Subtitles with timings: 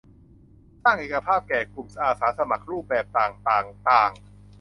[0.83, 4.11] สร้างเอกภาพแก่กลุ่มอาสาสมัครรูปแบบต่างต่างต่าง